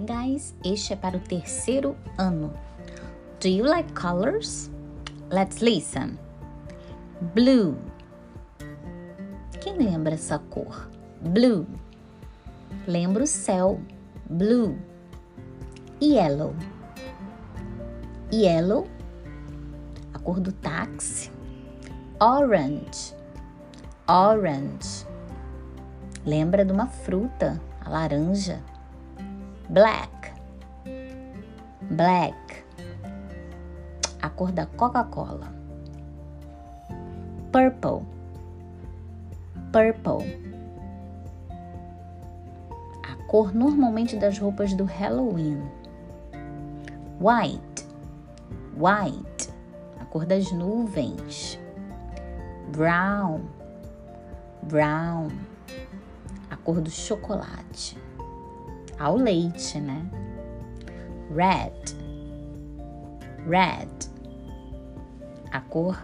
[0.00, 0.54] guys?
[0.64, 2.52] Este é para o terceiro ano.
[3.40, 4.70] Do you like colors?
[5.30, 6.18] Let's listen.
[7.34, 7.76] Blue.
[9.60, 10.88] Quem lembra essa cor?
[11.20, 11.66] Blue.
[12.86, 13.80] Lembra o céu.
[14.28, 14.76] Blue.
[16.00, 16.54] Yellow.
[18.32, 18.86] Yellow.
[20.14, 21.30] A cor do táxi.
[22.20, 23.14] Orange.
[24.08, 25.06] Orange.
[26.24, 28.62] Lembra de uma fruta, a laranja.
[29.72, 30.34] Black.
[31.92, 32.62] Black.
[34.20, 35.50] A cor da Coca-Cola.
[37.50, 38.04] Purple.
[39.72, 40.26] Purple.
[43.02, 45.62] A cor normalmente das roupas do Halloween.
[47.18, 47.86] White.
[48.76, 49.48] White.
[49.98, 51.58] A cor das nuvens.
[52.72, 53.48] Brown.
[54.64, 55.30] Brown.
[56.50, 57.96] A cor do chocolate.
[58.98, 60.06] Ao leite, né?
[61.34, 61.72] Red.
[63.48, 63.88] Red.
[65.50, 65.98] A cor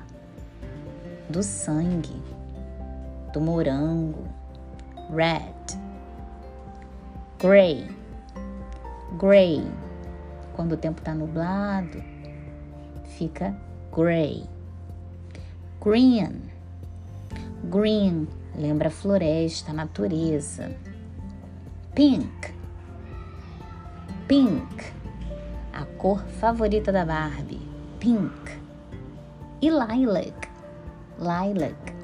[1.28, 2.22] do sangue,
[3.33, 4.27] do morango.
[5.11, 5.78] Red.
[7.39, 7.89] Gray.
[9.19, 9.64] Gray.
[10.55, 12.03] Quando o tempo está nublado,
[13.16, 13.55] fica
[13.92, 14.44] gray.
[15.81, 16.50] Green.
[17.64, 20.75] Green lembra floresta, natureza.
[21.94, 22.58] Pink.
[24.29, 24.84] Pink.
[25.73, 27.67] A cor favorita da Barbie.
[27.98, 28.61] Pink.
[29.62, 30.48] E lilac.
[31.19, 31.95] Lilac.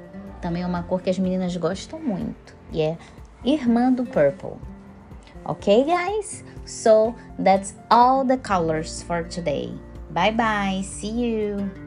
[0.41, 2.57] Também é uma cor que as meninas gostam muito.
[2.73, 2.97] E é
[3.45, 4.57] irmã do purple.
[5.45, 6.43] Okay, guys?
[6.65, 9.75] So that's all the colors for today.
[10.11, 10.83] Bye bye.
[10.83, 11.84] See you.